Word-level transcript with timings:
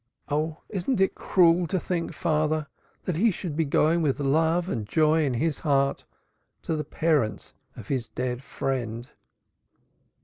Oh, 0.29 0.57
isn't 0.69 0.99
it 0.99 1.13
cruel 1.13 1.67
to 1.67 1.79
think, 1.79 2.11
father, 2.11 2.65
that 3.05 3.17
he 3.17 3.29
should 3.29 3.55
be 3.55 3.65
going 3.65 4.01
with 4.01 4.19
love 4.19 4.67
and 4.67 4.87
joy 4.89 5.23
in 5.23 5.35
his 5.35 5.59
heart 5.59 6.05
to 6.63 6.75
the 6.75 6.83
parents 6.83 7.53
of 7.75 7.87
his 7.87 8.07
dead 8.07 8.41
friend!" 8.41 9.11